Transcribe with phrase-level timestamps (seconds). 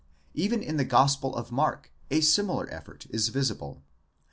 [0.33, 3.83] 18 Even in the Gospel of_ Mark a similar effort is visible.